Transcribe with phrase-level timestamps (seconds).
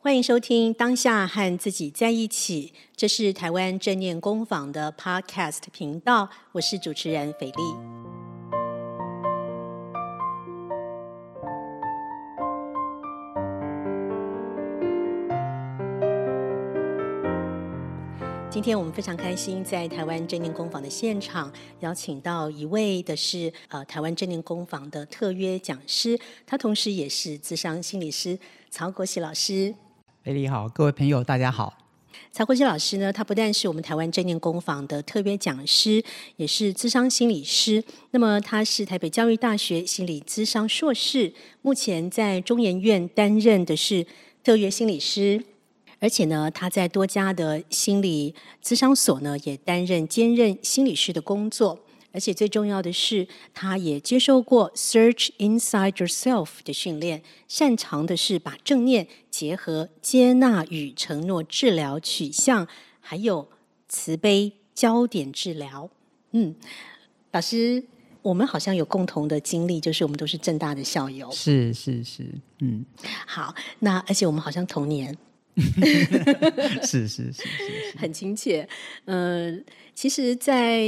[0.00, 7.52] 欢迎收听《当下和自己在一起》，这是台湾正念工坊的 Podcast 频道，我是主持人斐丽。
[18.48, 28.38] 今天我们非常开心，在台湾正念工坊的现场邀请到一位的是呃台湾正念工坊的特约讲师，他同时也是咨商心理师
[28.70, 29.74] 曹国玺老师。
[30.28, 31.72] 斐莉好，各位朋友大家好。
[32.30, 36.04] 曹国玺老师呢，他不但是我们台湾正念工坊的特别讲师，
[36.36, 37.82] 也是资商心理师。
[38.10, 41.32] 那么他是台北教育大学心理咨商硕士，
[41.62, 44.06] 目前在中研院担任的是
[44.44, 45.42] 特约心理师，
[45.98, 51.78] 而且呢，他在多家的心理咨商所呢，也担任兼任心理师的工作。
[52.12, 62.66] 而且最重要的是，他也接受过 Search Inside Yourself 的训练，擅长的是把正念结合接纳与承诺治疗取向，
[63.00, 63.48] 还有
[63.88, 65.90] 慈悲焦点治疗。
[66.32, 66.54] 嗯，
[67.32, 67.84] 老师，
[68.22, 71.30] 我们好像有共同的经历，就是我们都是正大的校友。
[71.30, 72.24] 是是是，
[72.60, 72.84] 嗯。
[73.26, 75.16] 好，那而且我们好像同年。
[76.82, 78.68] 是是是是，是，很亲切。
[79.06, 80.84] 嗯、呃，其实，在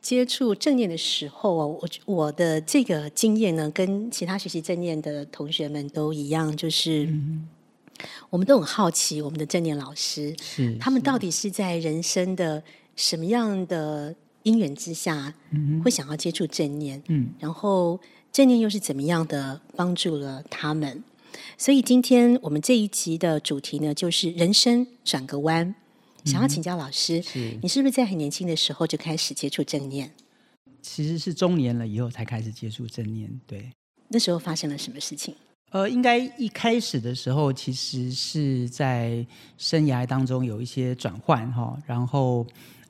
[0.00, 7.48] 接触正念的时候，我我的这个经验呢，跟其他学习正念的同学们都一样，就是、嗯、
[8.28, 12.62] 我们都很好奇，我们的正念老师，是他们到底是在人生的
[12.96, 17.02] 什么样的因缘之下，嗯、会想要接触正念？
[17.08, 17.98] 嗯，然后
[18.30, 21.02] 正念又是怎么样的帮助了他们？
[21.58, 25.74] 所以今天我们这一集的主题呢，就是人生转个弯。
[26.24, 30.10] 想要请教老师，是你是不是在很年轻的时候就开始接触正念？
[30.82, 33.30] 其实是中年了以后才开始接触正念。
[33.46, 33.70] 对，
[34.08, 35.34] 那时候发生了什么事情？
[35.70, 39.24] 呃，应该一开始的时候，其实是在
[39.56, 41.78] 生涯当中有一些转换哈。
[41.86, 42.46] 然后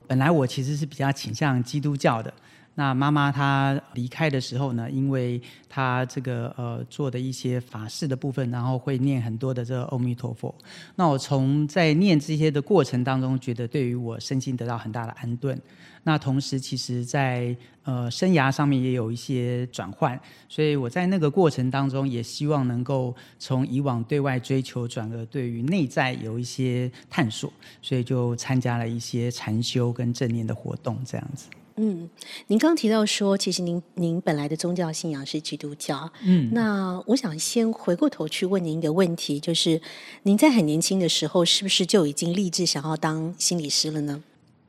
[0.09, 2.34] 本来我其实是比较倾向基督教的。
[2.81, 10.55] 那妈妈她离开的时候呢，因为她这个呃做的一些法事的部分，然后会念很多的这个阿弥陀佛。
[10.97, 15.61] 那我从在念这些的过程当中，觉得对于我身心得到很大的安顿。
[16.05, 20.19] 那同时，其实在呃生涯上面也有一些转换，
[20.49, 27.53] 所以我在那个过程当中，也希望能够从以往对外追求，转而对于内在有一些探索，
[27.83, 31.51] 所以就参加了一些禅修跟正念的活动，这样子。
[31.76, 32.08] 嗯，
[32.48, 36.10] 您刚提到说，其实您您本来的宗教信仰是基督教。
[36.25, 39.81] 嗯，那我想先回过头去问您一个问题，就是
[40.25, 44.22] 您在很年轻的时候，是不是就已经立志想要当心理师了呢？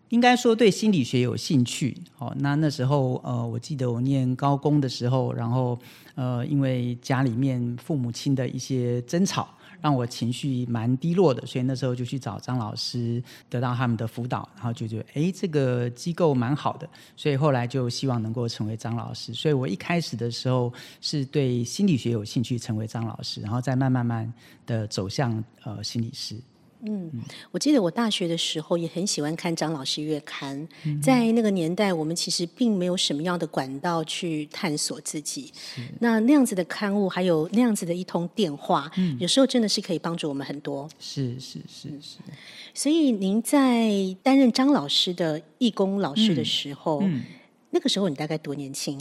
[0.10, 1.98] 应该说对心理学有兴趣。
[2.18, 5.78] 哦，那那时候呃，我记得我念高工的时候，然后
[6.16, 9.50] 呃，因为家里面父母亲的一些争吵。
[9.82, 19.34] 让我情绪蛮低落的，所以那时候就去找张老师，得到他们的辅导，然后就觉得哎，这个机构蛮好的，所以后来就希望能够成为张老师。
[19.34, 20.72] 所以我一开始的时候
[21.02, 24.32] 是对心理学有兴趣，成为张老师，然后再慢慢慢
[24.66, 26.36] 的走向呃心理师。
[26.84, 27.12] 嗯，
[27.52, 30.68] 我记得我大学的时候也很喜欢看张老师月刊。
[30.84, 35.52] 嗯，在那个年代，我们其实并没有什么样的管道去探索自己。
[36.00, 40.90] 那那样子的刊物，还有那样子的一通电话，嗯，有时候真的是可以帮助我们很多。
[41.00, 42.18] 是是是是。
[42.74, 43.92] 所以您在
[44.24, 47.22] 担任张老师的义工老师的时候，嗯，
[47.70, 49.00] 那个时候你大概多年轻？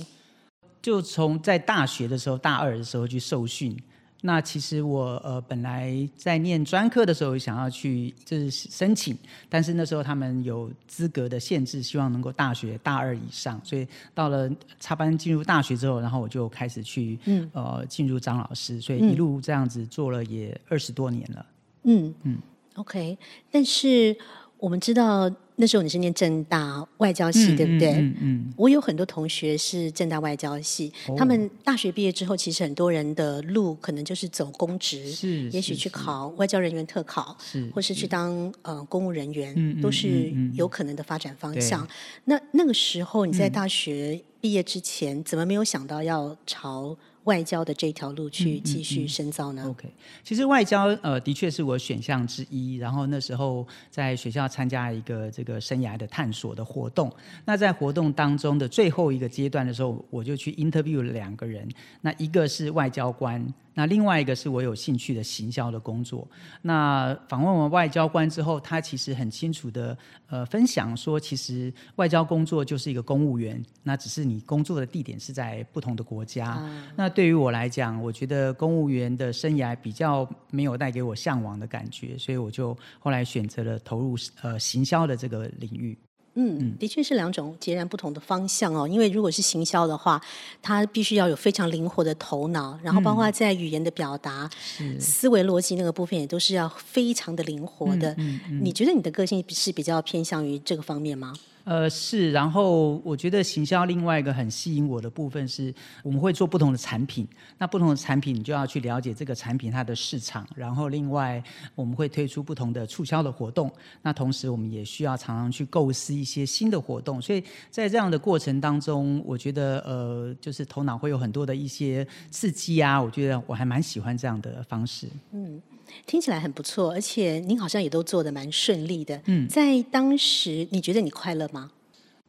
[0.83, 3.77] 就从在大学的时候，大二的时候去受训。
[4.23, 9.17] 那其实我呃本来在念专科的时候想要去就是申请，
[9.49, 21.47] 但是那时候他们有资格的限制，希望能够大学大二以上，所以到了插班进入大学之后，然后我就开始去嗯呃进入张老师，所以一路这样子做了也二十多年了。
[21.85, 22.39] 嗯嗯
[22.75, 23.17] ，OK，
[23.51, 24.17] 但是
[24.59, 25.31] 我们知道。
[25.61, 27.93] 那时候你是念政大外交系，嗯、对不对？
[27.93, 28.55] 嗯，嗯，嗯。
[28.57, 41.87] 我有很多同学是政大外交系，哦，他们大学毕业之后，其实很多人的路可能就是走公职，是，也许去考外交人员特考，是，或是去当呃公务人员，嗯，都是有可能的发展方向。
[42.25, 49.63] 那那个时候你在大学毕业之前，嗯，怎么没有想到要朝外交的这条路去继续深造呢？
[49.63, 49.89] 嗯嗯嗯，OK，
[50.25, 52.77] 其实外交呃的确是我选项之一。
[52.77, 57.13] 然后那时候在学校参加一个这个生涯的探索的活动。
[57.45, 61.69] 那在活动当中的最后一个阶段的时候，我就去 interview 了两个人。
[62.01, 66.29] 那一个是外交官，那另外一个是我有兴趣的行销的工作。
[66.63, 69.97] 那访问完外交官之后，他其实很清楚的
[70.29, 76.57] 呃分享说，其实外交工作就是一个公务员，那只是你工作的地点是在不同的国家。
[76.61, 85.97] 嗯、那对于我来讲，我觉得公务员的生涯比较没有带给我向往的感觉，所以我就后来选择了投入呃行销的这个领域。
[86.35, 88.87] 嗯，的确是两种截然不同的方向哦。
[88.87, 90.21] 因为如果是行销的话，
[90.63, 94.49] 它必须要有非常灵活的头脑，然后包括在语言的表达、
[94.81, 98.13] 嗯、思维逻辑那个部分，也都是要非常的灵活的。
[98.13, 101.35] 嗯嗯嗯、你觉得你的个性是比较偏向于这个方面吗？
[101.65, 105.73] 呃，是，然后我觉得行销另外一个很吸引我的部分是，
[106.03, 107.29] 我们会做不同的产品，
[107.59, 111.43] 那不同的产品你就要去了解这个产品它的市场，然后另外
[111.75, 113.71] 我们会推出不同的促销的活动，
[114.03, 125.09] 那同时我们也需要常常去构思一些新的活动，所以在这样的过程当中，我觉得呃，就是头脑会有很多的一些刺激啊，我觉得我还蛮喜欢这样的方式。
[125.33, 125.61] 嗯。
[126.07, 129.21] 听起来很不错，而且您好像也都做得蛮顺利的。
[129.27, 131.71] 嗯，在当时你觉得你快乐吗？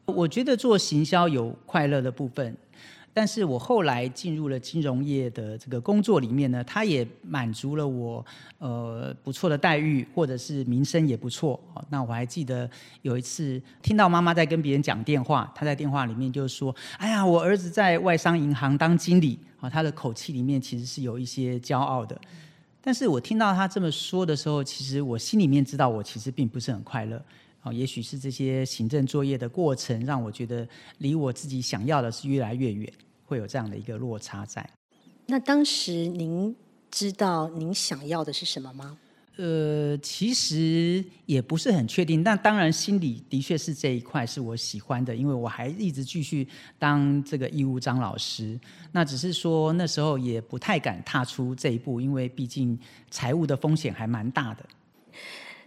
[0.06, 2.56] 我觉得做行销有快乐的部分，
[3.14, 8.24] 但是我后来进入了金融业的这个工作里面呢，它也满足了我
[8.58, 11.58] 呃不错的待遇，或者是名声也不错。
[11.88, 12.68] 那我还记得
[13.02, 22.20] 有一次听到妈妈在跟别人讲电话，她在电话里面就说：“哎呀，我儿子在外商银行当经理。”啊，她的口气里面其实是有一些骄傲的。
[22.82, 27.24] 但是我听到他这么说的时候，其实我心里面知道，我其实并不是很快乐。
[27.60, 30.68] 啊，也许是这些行政作业的过程，让我觉得
[30.98, 32.92] 离我自己想要的是越来越远，
[33.24, 34.68] 会有这样的一个落差在。
[35.26, 36.52] 那当时您
[36.90, 38.98] 知道您想要的是什么吗？
[39.42, 46.46] 呃，其实也不是很确定，但当然心里的确是这一块是我喜欢的，因为我还一直继续
[46.78, 48.56] 当这个义务张老师。
[48.92, 52.78] 那只是说那时候也不太敢踏出这一步，因为毕竟
[53.10, 54.64] 财务的风险还蛮大的。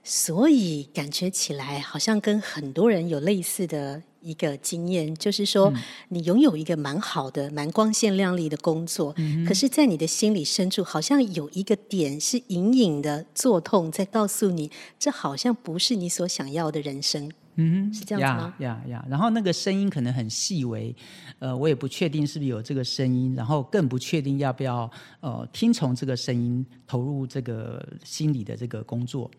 [0.08, 5.74] 所以感觉起来好像跟很多人有类似的一个经验，就是说
[6.10, 14.70] 你拥有一个蛮好的、蛮光鲜亮丽的工作，嗯、可是，在你的心里深处，好像有一个点是隐隐的作痛，在告诉你，
[15.00, 17.32] 这好像不是你所想要的人生。
[17.56, 18.54] 嗯，是这样子吗？
[18.60, 20.96] 呀呀，然后那个声音可能很细微，
[21.40, 24.92] 呃，我也不确定是不是有这个声音，然后更不确定要不要
[25.22, 29.32] 呃听从这个声音，投入这个心理的这个工作。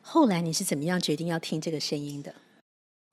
[0.00, 2.34] 后来你是怎么样决定要听这个声音的？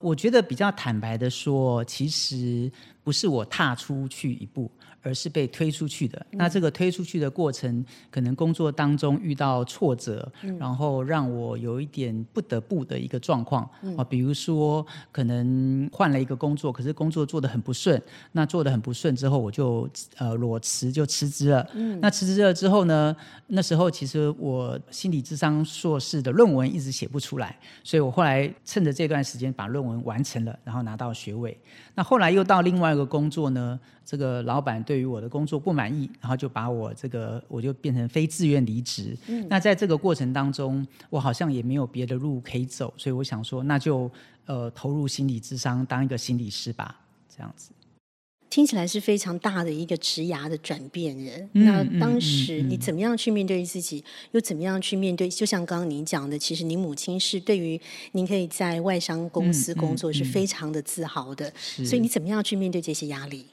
[0.00, 2.70] 我觉得比较坦白的说，其实
[3.02, 4.70] 不是我踏出去一步。
[5.04, 6.18] 而是被推出去的。
[6.32, 13.70] 嗯、那这个推出去的过程，可能工作当中遇到挫折，嗯、然后让我有一点不得不的一个状况啊。
[13.82, 18.02] 嗯、比如说，可能换了一个工作，可是工作做得很不顺。
[18.32, 21.68] 那做得很不顺之后，我就呃裸辞就辞职了。
[21.74, 23.14] 嗯、那辞职了之后呢，
[23.48, 31.56] 那时候其实我心理智商硕士的论文一直写不出来，所以我后来趁着这段时间把论文完成了，然后拿到学位。
[31.94, 39.16] 那后来又到另外一个工作呢，这个老板对于我的工作不满意，然后就把我这个我就变成非自愿离职。
[39.26, 44.10] 嗯、那在这个过程当中，我好像也没有别的路可以走，所以我想说，那就
[44.46, 47.00] 呃投入心理智商，当一个心理师吧，
[47.34, 47.70] 这样子。
[48.50, 51.50] 听起来是非常大的一个职涯的转变人。
[51.54, 55.28] 嗯、那当时你怎么样去面对自己，嗯嗯嗯、又怎么样去面对？
[55.28, 57.80] 就像刚刚您讲的，其实您母亲是对于
[58.12, 61.52] 您可以在外商公司工作是非常的自豪的。
[61.58, 63.44] 所以你怎么样去面对这些压力？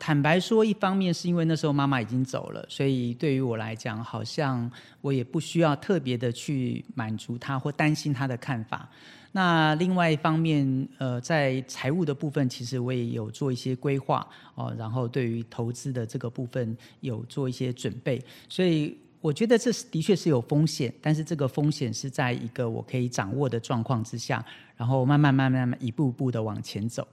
[0.00, 4.68] 坦白说，一方面是因为那时候妈妈已经走了，所以对于我来讲，好像
[5.02, 8.88] 我也不需要特别的去满足她或担心她的看法。
[9.32, 24.42] 那另外一方面，呃，在财务的部分，其实我也有做一些规划哦，然后对于投资的这个部分有做一些准备，所以我觉得这是的确是有风险，但是这个风险是在一个我可以掌握的状况之下，
[24.78, 27.06] 然后慢慢慢慢慢一步步的往前走。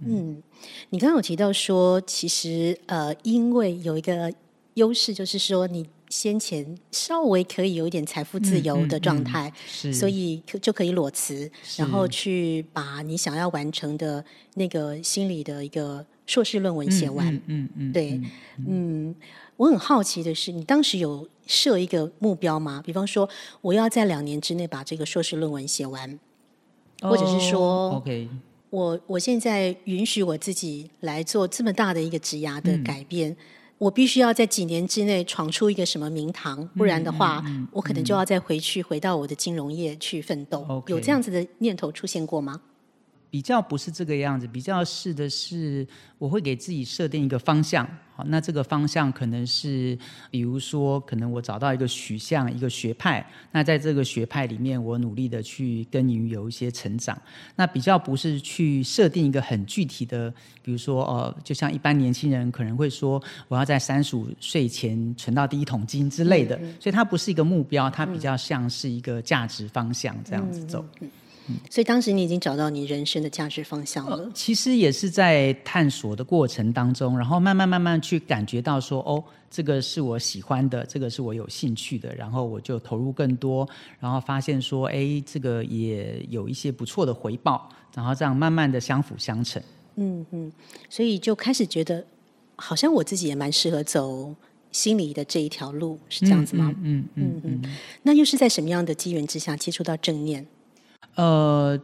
[0.00, 0.42] 嗯，嗯，
[0.90, 4.32] 你刚刚有提到说，其实呃，因为有一个
[4.74, 5.86] 优势，就是说你。
[6.10, 9.52] 先前稍微可以有一点财富自由的状态，
[9.84, 14.24] 嗯嗯、所以就可以裸辞，然后去把你想要完成的
[14.54, 17.38] 那个心理的一个硕士论文写完。
[17.44, 18.12] 嗯嗯，对，
[18.56, 19.14] 嗯，嗯，
[19.58, 22.82] 我很好奇的是，你当时有设一个目标吗？
[22.82, 23.28] 比方说，
[23.60, 26.18] 我要在两年之内把这个硕士论文写完，
[27.02, 28.26] 或者是说、哦、，OK，
[28.70, 33.30] 我我现在允许我自己来做这么大的一个职涯的改变。
[33.30, 33.36] 嗯
[33.78, 40.82] 我必须要在几年之内闯出一个什么名堂，不然的话，嗯嗯嗯、我可能就要再回去回到我的金融业去奋斗。
[40.88, 42.60] 有这样子的念头出现过吗？
[43.30, 45.86] 比较不是这个样子，比较是的是，
[46.18, 47.86] 我会给自己设定一个方向。
[48.14, 49.96] 好，那这个方向可能是，
[50.30, 53.24] 比如说，可能我找到一个取向，一个学派。
[53.52, 57.16] 那在这个学派里面，我努力的去耕耘，有一些成长。
[57.54, 60.32] 那比较不是去设定一个很具体的，
[60.62, 66.56] 比如说，呃，就像一般年轻人可能会说，我要在三十五岁前存到第一桶金之类的。
[66.56, 70.84] 嗯嗯、所以它不是一个目标，它比较像是一个价值方向这样子走。
[71.70, 74.16] 所以当时你已经找到你人生的价值方向了。
[74.16, 89.62] 呃，其实也是在探索的过程当中，然后慢慢慢慢去感觉到说，哦，这个是我喜欢的，这个是我有兴趣的，然后我就投入更多，然后发现说，哎，这个也有一些不错的回报，然后这样慢慢的相辅相成。
[89.96, 90.52] 嗯嗯，
[90.88, 92.04] 所以就开始觉得，
[92.56, 94.34] 好像我自己也蛮适合走
[94.70, 96.72] 心理的这一条路，是这样子吗？
[96.82, 97.76] 嗯嗯嗯，嗯，嗯。
[98.02, 100.46] 那又是在什么样的机缘之下接触到正念？
[101.18, 101.76] 呃，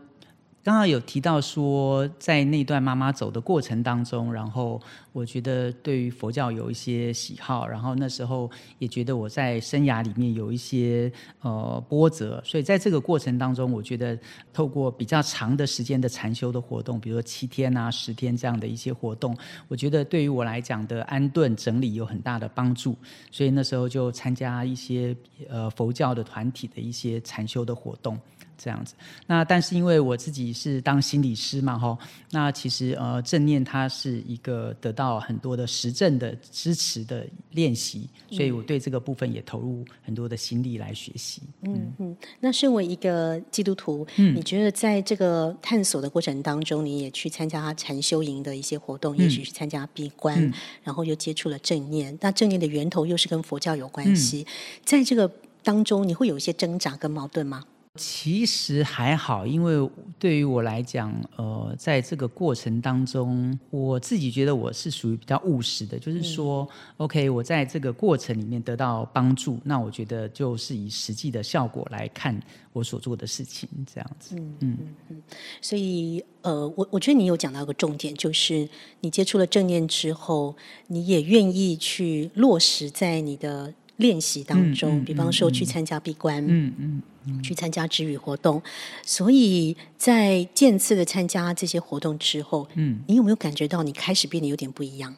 [0.62, 4.80] 刚刚有提到说，在那段妈妈走的过程当中，然后
[5.14, 14.18] 我觉得对于佛教有一些喜好，然后那时候也觉得我在生涯里面有一些呃波折，所以在这个过程当中，我觉得
[14.52, 19.36] 透过比较长的时间的禅修的活动，比如说七天啊、十天这样的一些活动，
[19.68, 22.96] 我觉得对于我来讲的安顿整理有很大的帮助，
[23.30, 25.16] 所以那时候就参加一些
[25.48, 28.18] 呃佛教的团体的一些禅修的活动。
[28.56, 28.94] 这样子，
[29.26, 31.98] 那但是因为我自己是当心理师嘛，哈，
[32.30, 41.42] 那其实呃正念它是一个得到很多的实证的支持的练习，所以我对这个部分也投入很多的心力来学习。
[41.62, 54.52] 嗯嗯，那身为一个基督徒，嗯，你觉得在这个探索的过程当中，你也去参加禅修营的一些活动，嗯、也许去参加闭关、嗯，然后又接触了正念，那正念的源头又是跟佛教有关系，嗯、
[54.84, 55.30] 在这个
[55.62, 57.64] 当中，你会有一些挣扎跟矛盾吗？
[57.96, 72.36] 其实还好，因为对于我来讲，呃，在这个过程当中，我自己觉得我是属于比较务实的，就是说、嗯、，OK，我在这个过程里面得到帮助，那我觉得就是以实际的效果来看
[72.72, 74.34] 我所做的事情，这样子。
[74.34, 74.78] 嗯嗯
[75.10, 75.22] 嗯。
[75.60, 78.68] 所以，呃，我我觉得你有讲到一个重点，就是
[79.02, 80.56] 你接触了正念之后，
[80.88, 83.72] 你也愿意去落实在你的。
[83.96, 88.62] 练习当中，比方说去参加闭关，嗯嗯，嗯，嗯，去参加止语活动，
[89.04, 95.14] 所以在渐次的参加这些活动之后，嗯，你有没有感觉到你开始变得有点不一样？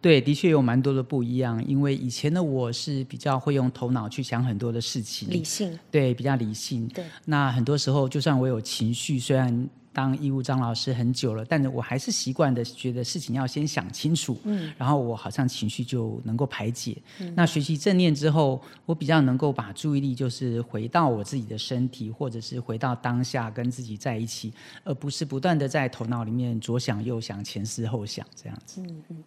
[0.00, 7.04] 对，的确有蛮多的不一样，因为以前的我是比较会用头脑去想很多的事情，理性，对，比较理性，对。
[7.26, 9.68] 那很多时候，就算我有情绪，虽然。
[9.92, 16.96] 当义务张老师很久了，但是我还是习惯的觉得事情要先想清楚，嗯，然后我好像情绪就能够排解。
[17.18, 24.52] 嗯、那学习正念之后，我比较能够把注意力就是回到我自己的身体，或者是回到当下跟自己在一起，
[24.84, 28.80] 而不是不断的在头脑里面左想右想、前思后想这样子。
[28.82, 29.24] 嗯嗯，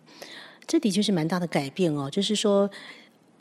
[0.66, 2.70] 这的确是蛮大的改变哦，就是说。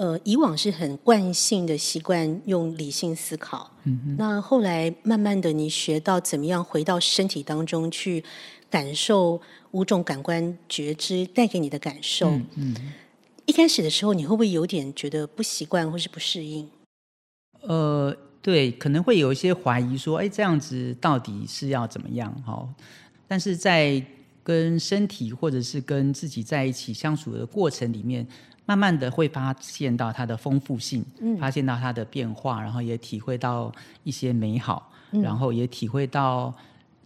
[0.02, 8.24] 呃，以往是很惯性的习惯用理性思考，嗯，那后来慢慢的，你学到怎么样回到身体当中去
[8.68, 9.40] 感受
[9.70, 12.30] 五种感官觉知带给你的感受。
[12.30, 12.92] 嗯，嗯，
[13.46, 16.68] 一开始的时候，你会不会有点觉得不习惯或是不适应？
[17.60, 22.34] 呃，对，可能会有一些怀疑，说，哎，这样子到底是要怎么样？
[22.44, 22.68] 哈，
[23.28, 24.04] 但是在
[24.42, 28.26] 跟身体或者是跟自己在一起相处的过程里面。
[28.64, 33.72] 慢慢的会发现到它的丰富性，嗯，发现到它的变化，然后也体会到
[34.04, 36.54] 一些美好，嗯，然后也体会到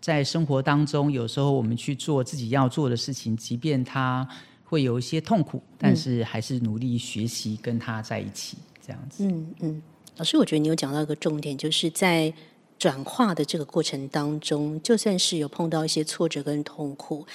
[0.01, 4.29] 在生活当中，有时候我们去做自己要做的事情，即便它
[4.65, 9.25] 会有一些痛苦，但是还是努力学习跟它在一起，这样子。
[9.27, 9.83] 嗯嗯，
[10.19, 12.33] 老师，我觉得你有讲到一个重点，就是在
[12.79, 17.27] 转化的这个过程当中，就算是有碰到一些挫折跟痛苦。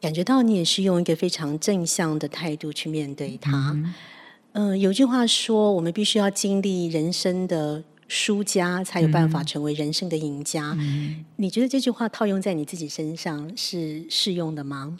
[0.00, 3.72] 感觉到你也是用一个非常正向的态度去面对它。
[3.74, 3.94] 嗯，
[4.52, 10.74] 呃，有句话说，我们必须要经历人生的输家，才有办法成为人生的赢家。
[10.78, 11.24] 嗯。
[11.36, 14.96] 你觉得这句话套用在你自己身上是适用的吗？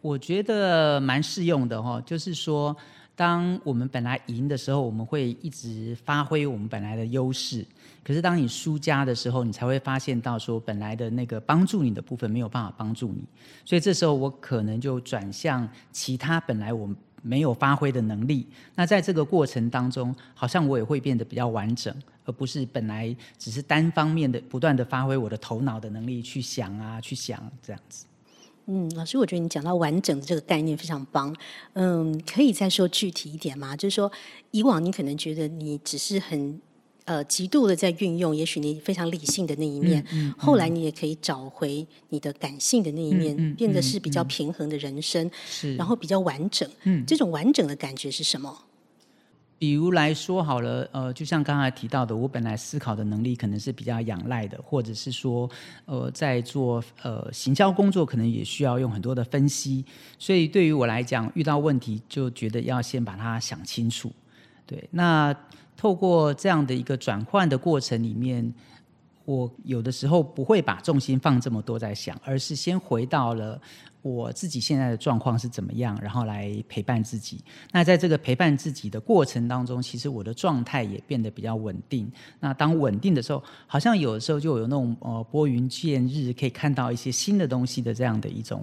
[0.00, 2.76] 我觉得蛮适用的哈，就是说。
[3.16, 7.64] 当我们本来赢的时候，我们会一直发挥我们本来的优势。
[8.02, 13.24] 可是当你输家的时候，你才会发现到说，本来的那个帮助你的部分没有办法帮助你。
[13.64, 16.88] 所以这时候我可能就转向其他本来我
[17.22, 18.46] 没有发挥的能力。
[18.74, 21.94] 那在这个过程当中，好像我也会变得比较完整，
[22.24, 28.04] 而不是本来只是单方面的不断的发挥我的头脑的能力去想啊，去想这样子。
[28.66, 31.34] 嗯，老师，我觉得你讲到完整的这个概念非常棒。
[31.74, 33.76] 嗯，可以再说具体一点吗？
[33.76, 34.10] 就是说，
[34.52, 36.58] 以往你可能觉得你只是很
[37.04, 46.66] 呃极度的在运用，也许你非常理性的那一面，嗯嗯、后来你也可以找回你的感性的那一面，变得是比较平衡的人生，是，然后比较完整。
[46.84, 48.64] 嗯，这种完整的感觉是什么？
[49.64, 55.48] 比如来说好了，呃，就像刚才提到的，我本来思考的能力可能是比较仰赖的，或者是说，
[55.86, 59.82] 呃，在做呃行销工作，可能也需要用很多的分析，
[60.18, 64.12] 所以对于我来讲，遇到问题就觉得要先把它想清楚。
[64.66, 65.34] 对，那
[65.78, 68.52] 透过这样的一个转换的过程里面。
[69.26, 73.58] 我有的时候不会把重心放这么多在想，而是先回到了
[74.04, 77.42] 我自己现在的状况是怎么样，然后来陪伴自己。
[77.72, 82.12] 那在这个陪伴自己的过程当中，其实我的状态也变得比较稳定。
[82.38, 88.62] 那当稳定的时候，好像有的时候就有那种呃拨云见日，可以看到一些新的东西的这样的一种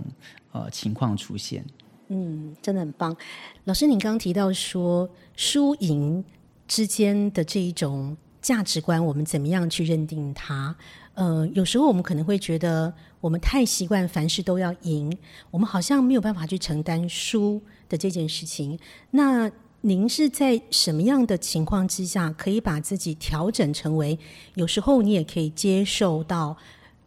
[0.51, 1.65] 呃情况出现。
[2.09, 3.17] 嗯，真的很棒。
[3.63, 6.23] 老师，您刚提到说输赢
[6.67, 8.15] 之间的这一种。
[8.41, 10.75] 价值观，我们怎么样去认定它？
[11.13, 15.15] 呃，有时候我们可能会觉得，我们太习惯凡事都要赢，
[15.51, 18.79] 我们好像没有办法去承担输的这件事情。
[19.11, 19.51] 那
[19.81, 24.17] 您是在什么样的情况之下，可以把自己调整成为，
[24.53, 26.55] 有时候你也可以接受到，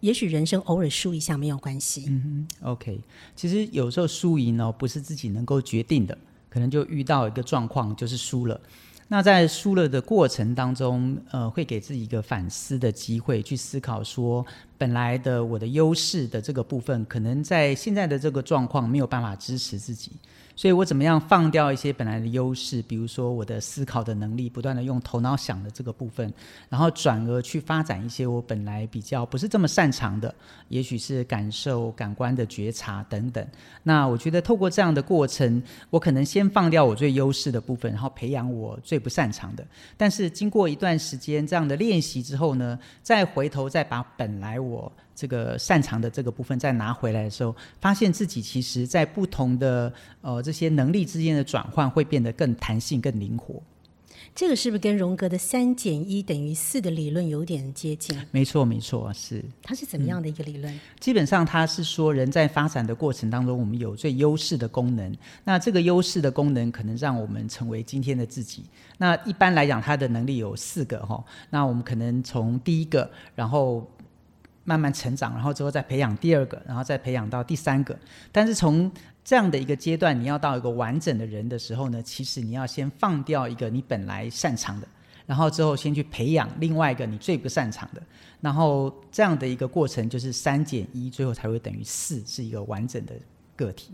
[0.00, 2.04] 也许人生偶尔输一下没有关系。
[2.08, 3.00] 嗯哼，OK。
[3.34, 6.16] 其实有时候输赢呢，不是自己能够决定的，
[6.50, 8.60] 可能就遇到一个状况，就是输了。
[9.08, 14.44] 那在输了的过程当中，呃，会给自己一个反思的机会，去思考说，
[14.78, 20.12] 本来的我的优势的这个部分，可能在现在的这个状况没有办法支持自己。
[20.56, 26.32] 所以我怎么样放掉一些本来的优势，比如说我的思考的能力，不断的用头脑想的这个部分，
[26.68, 30.34] 然后转而去发展一些我本来比较不是这么擅长的，
[30.68, 33.46] 也许是感受、感官的觉察等等。
[33.82, 39.66] 那我觉得透过这样的过程，我可能先放掉我最优势的部分，然后培养我最不擅长的。
[39.96, 53.62] 但是经过一段时间这样的练习之后呢，再回头再把本来我这个擅长的这个部分再拿回来的时候，发现自己其实在不同的呃这些能力之间的转换会变得更弹性、更灵活。
[54.34, 58.18] 这个是不是跟荣格的三减一等于四的理论有点接近？
[58.32, 59.44] 没错，没错，是。
[59.62, 60.74] 它是怎么样的一个理论？
[60.74, 65.16] 嗯，基本上，它是说人在发展的过程当中，我们有最优势的功能。
[65.44, 68.64] 那这个优势的功能可能让我们成为今天的自己。
[68.98, 71.22] 那一般来讲，它的能力有四个哈。
[71.50, 73.88] 那我们可能从第一个，然后。
[74.64, 77.96] 慢慢成长，然后之后再培养第二个，然后再培养到第三个。
[78.32, 78.90] 但是从
[79.22, 84.88] 这样的一个阶段，你要到一个完整的人的时候呢，其实你要先放掉一个你本来擅长的，
[85.26, 88.02] 然后之后先去培养另外一个你最不擅长的，
[88.40, 93.14] 然后这样的一个过程就是三减一，最后才会等于四，是一个完整的
[93.56, 93.92] 个体。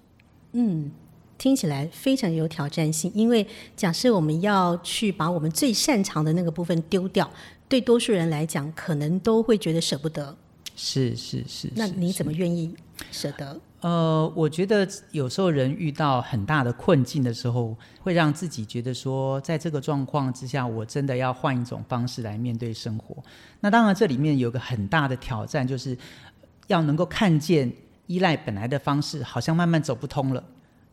[0.52, 0.90] 嗯，
[1.38, 7.30] 听起来非常有挑战性，因为假设我们要去把我们最擅长的那个部分丢掉，
[7.68, 10.36] 对多数人来讲，可能都会觉得舍不得。
[10.82, 12.74] 是是是，那你怎么愿意
[13.12, 13.60] 舍得？
[13.82, 23.22] 呃，我觉得有时候人遇到很大的困境的时候，会让自己觉得说，在这个状况之下，我真的要换一种方式来面对生活。
[23.60, 25.96] 那当然，这里面有个很大的挑战，就是
[26.68, 27.70] 要能够看见
[28.06, 30.42] 依赖本来的方式好像慢慢走不通了。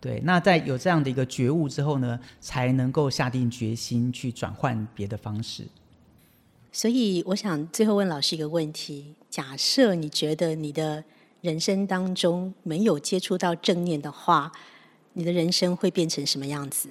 [0.02, 5.66] 对，那在有这样的一个觉悟之后呢，才能够下定决心去转换别的方式。
[6.72, 11.04] 所以，我想最后问老师一个问题：假设你觉得你的
[11.42, 14.52] 人生当中没有接触到正念的话，
[15.14, 16.90] 你的人生会变成什么样子？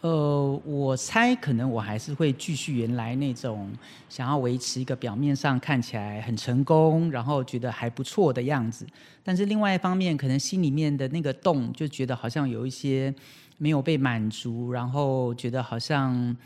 [0.00, 3.70] 呃，我猜可能我还是会继续原来那种
[4.08, 8.84] 想要维持一个表面上看起来很成功，然后觉得还不错的样子。
[9.22, 13.14] 但是另外一方面，可能心里面的那个洞就觉得好像有一些
[13.58, 16.36] 没有被满足，然后觉得好像。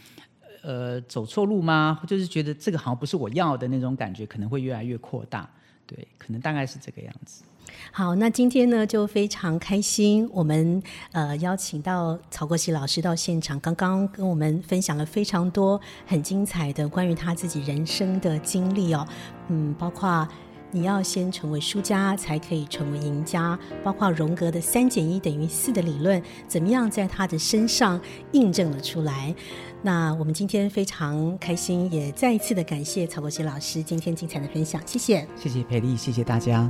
[0.64, 2.00] 呃，走错路吗？
[2.06, 5.46] 就是觉得这个好像不是我要的那种感觉，可能会越来越扩大。
[5.86, 7.44] 对，可能大概是这个样子。
[7.92, 19.06] 好，那今天呢就非常开心，我们呃邀请到曹国喜老师到现场，刚刚跟我们分享了非常多很精彩的关于他自己人生的经历哦，
[19.48, 20.26] 嗯，包括。
[20.74, 23.58] 你要先成为输家，才可以成为赢家。
[23.84, 28.00] 包括荣格的三减一等于四的理论，怎么样在他的身上
[28.32, 29.34] 印证了出来？
[29.80, 36.68] 那我们今天非常开心，也再一次的感谢曹国杰老师今天精彩的分享，谢谢，谢谢培丽，谢谢大家。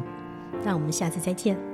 [0.65, 1.74] 那我们下次再见。